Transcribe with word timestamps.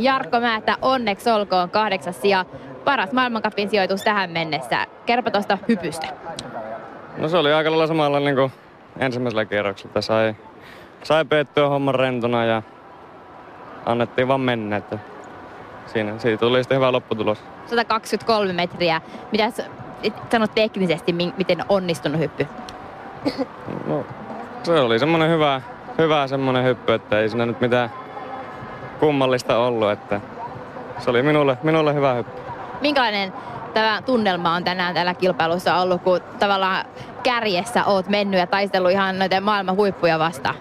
Jarkko 0.00 0.40
Määttä, 0.40 0.76
onneksi 0.82 1.30
olkoon 1.30 1.70
kahdeksas 1.70 2.24
ja 2.24 2.44
paras 2.84 3.12
maailmankapin 3.12 3.70
sijoitus 3.70 4.02
tähän 4.02 4.30
mennessä. 4.30 4.86
Kerro 5.06 5.30
tuosta 5.30 5.58
hypystä. 5.68 6.06
No 7.16 7.28
se 7.28 7.36
oli 7.36 7.52
aika 7.52 7.70
lailla 7.70 7.86
samalla 7.86 8.20
niin 8.20 8.36
kuin 8.36 8.52
ensimmäisellä 8.98 9.44
kierroksella. 9.44 10.00
Sai, 10.00 10.36
sai 11.02 11.24
peettyä 11.24 11.68
homman 11.68 11.94
rentona 11.94 12.44
ja 12.44 12.62
annettiin 13.86 14.28
vaan 14.28 14.40
mennä. 14.40 14.76
Että 14.76 14.98
siinä, 15.86 16.18
siitä 16.18 16.40
tuli 16.40 16.62
sitten 16.62 16.76
hyvä 16.76 16.92
lopputulos. 16.92 17.38
123 17.66 18.52
metriä. 18.52 19.00
Mitä 19.32 19.52
sanot 20.32 20.54
teknisesti, 20.54 21.12
mi- 21.12 21.34
miten 21.36 21.64
onnistunut 21.68 22.20
hyppy? 22.20 22.46
No, 23.86 24.06
se 24.62 24.80
oli 24.80 24.98
semmoinen 24.98 25.30
hyvä, 25.30 25.62
hyvä 25.98 26.26
semmoinen 26.26 26.64
hyppy, 26.64 26.92
että 26.92 27.20
ei 27.20 27.28
siinä 27.28 27.46
nyt 27.46 27.60
mitään 27.60 27.90
kummallista 29.00 29.58
ollut. 29.58 29.90
Että 29.90 30.20
se 30.98 31.10
oli 31.10 31.22
minulle, 31.22 31.58
minulle 31.62 31.94
hyvä 31.94 32.14
hyppy. 32.14 32.40
Minkälainen 32.80 33.32
tämä 33.74 34.02
tunnelma 34.06 34.54
on 34.54 34.64
tänään 34.64 34.94
täällä 34.94 35.14
kilpailussa 35.14 35.76
ollut, 35.76 36.02
kun 36.02 36.20
tavallaan 36.38 36.84
kärjessä 37.22 37.84
oot 37.84 38.08
mennyt 38.08 38.40
ja 38.40 38.46
taistellut 38.46 38.90
ihan 38.90 39.18
noiden 39.18 39.42
maailman 39.42 39.76
huippuja 39.76 40.18
vastaan? 40.18 40.54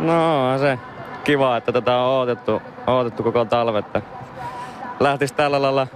No 0.00 0.58
se 0.58 0.78
kiva, 1.24 1.56
että 1.56 1.72
tätä 1.72 1.96
on 1.96 2.22
odotettu, 2.22 2.62
odotettu 2.86 3.22
koko 3.22 3.44
talve, 3.44 3.78
että 3.78 4.02
lähtisi 5.00 5.34
tällä 5.34 5.62
lailla 5.62 5.86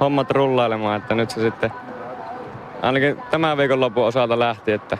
hommat 0.00 0.30
rullailemaan, 0.30 0.96
että 0.96 1.14
nyt 1.14 1.30
se 1.30 1.40
sitten 1.40 1.72
ainakin 2.82 3.22
tämän 3.30 3.56
viikonlopun 3.58 4.06
osalta 4.06 4.38
lähti, 4.38 4.72
että 4.72 4.98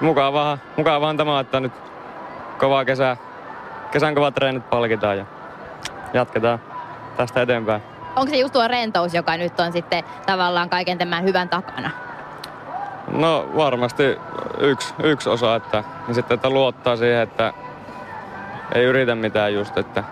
mukavaa, 0.00 0.58
mukavaa 0.76 1.14
tämä, 1.14 1.40
että 1.40 1.60
nyt 1.60 1.72
kova 2.58 2.84
kesä, 2.84 3.16
kesän 3.92 4.14
kovat 4.14 4.34
treenit 4.34 4.70
palkitaan 4.70 5.18
ja 5.18 5.24
jatketaan 6.14 6.58
tästä 7.16 7.42
eteenpäin. 7.42 7.82
Onko 8.16 8.30
se 8.30 8.36
just 8.36 8.52
tuo 8.52 8.68
rentous, 8.68 9.14
joka 9.14 9.36
nyt 9.36 9.60
on 9.60 9.72
sitten 9.72 10.04
tavallaan 10.26 10.70
kaiken 10.70 10.98
tämän 10.98 11.24
hyvän 11.24 11.48
takana? 11.48 11.90
No 13.08 13.48
varmasti 13.56 14.18
yksi, 14.60 14.94
yksi 15.02 15.28
osa, 15.28 15.54
että, 15.56 15.84
ja 16.08 16.14
sitten 16.14 16.34
että 16.34 16.50
luottaa 16.50 16.96
siihen, 16.96 17.20
että 17.22 17.52
ei 18.74 18.84
yritä 18.84 19.14
mitään 19.14 19.54
just, 19.54 19.78
että 19.78 20.04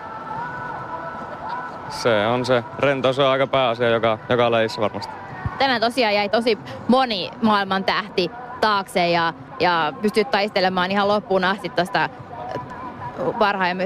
se 1.89 2.27
on 2.27 2.45
se 2.45 2.63
rentous 2.79 3.19
on 3.19 3.27
aika 3.27 3.47
pääasia 3.47 3.89
joka, 3.89 4.17
joka 4.29 4.51
lajissa 4.51 4.81
varmasti. 4.81 5.13
Tänään 5.57 5.81
tosiaan 5.81 6.15
jäi 6.15 6.29
tosi 6.29 6.57
moni 6.87 7.31
maailman 7.41 7.83
tähti 7.83 8.31
taakse 8.61 9.09
ja, 9.09 9.33
ja 9.59 9.93
pystyt 10.01 10.31
taistelemaan 10.31 10.91
ihan 10.91 11.07
loppuun 11.07 11.43
asti 11.43 11.69
tuosta 11.69 12.09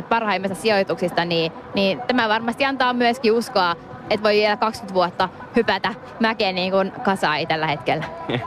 parhaimmista 0.09 0.55
sijoituksista, 0.55 1.25
niin, 1.25 1.51
niin 1.73 2.01
tämä 2.07 2.29
varmasti 2.29 2.65
antaa 2.65 2.93
myöskin 2.93 3.31
uskoa, 3.31 3.75
että 4.09 4.23
voi 4.23 4.35
vielä 4.35 4.57
20 4.57 4.93
vuotta 4.93 5.29
hypätä 5.55 5.93
mäkeen 6.19 6.55
niin 6.55 6.71
kuin 6.71 6.91
kasai 7.03 7.45
tällä 7.45 7.67
hetkellä. 7.67 8.05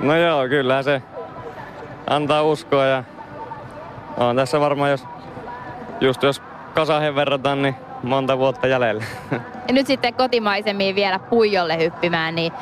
No 0.00 0.16
joo, 0.16 0.48
kyllä 0.48 0.82
se 0.82 1.02
antaa 2.06 2.42
uskoa 2.42 2.84
ja 2.84 3.04
on 4.16 4.36
tässä 4.36 4.60
varmaan, 4.60 4.90
jos, 4.90 5.04
just 6.00 6.22
jos 6.22 6.42
kasahen 6.74 7.14
verrataan, 7.14 7.62
niin 7.62 7.74
monta 8.02 8.38
vuotta 8.38 8.66
jäljellä. 8.66 9.04
Ja 9.68 9.74
nyt 9.74 9.86
sitten 9.86 10.14
kotimaisemmin 10.14 10.94
vielä 10.94 11.18
puijolle 11.18 11.78
hyppimään, 11.78 12.34
niin 12.34 12.52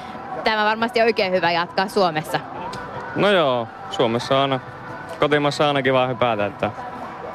tämä 0.45 0.65
varmasti 0.65 1.01
on 1.01 1.07
oikein 1.07 1.33
hyvä 1.33 1.51
jatkaa 1.51 1.89
Suomessa. 1.89 2.41
No 3.17 3.31
joo, 3.31 3.69
Suomessa 3.91 4.37
on 4.37 4.42
aina, 4.42 4.61
kotimassa 5.20 5.65
on 5.65 5.69
aina 5.69 5.83
kiva 5.83 6.07
hypätä, 6.07 6.47
että 6.47 6.70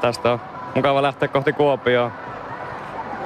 tästä 0.00 0.32
on 0.32 0.40
mukava 0.74 1.02
lähteä 1.02 1.28
kohti 1.28 1.52
Kuopioon. 1.52 2.12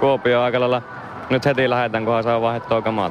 Kuopio 0.00 0.42
aika 0.42 0.60
lailla 0.60 0.82
nyt 1.30 1.44
heti 1.44 1.70
lähetän, 1.70 2.04
kunhan 2.04 2.22
saa 2.22 2.40
vaihdettua 2.40 2.82
kamaa. 2.82 3.10